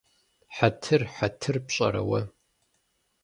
[0.55, 1.01] Хьэтыр…
[1.15, 2.21] Хьэтыр пщӀэрэ уэ?